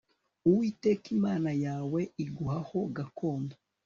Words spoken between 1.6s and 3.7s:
yawe iguha ho gakondo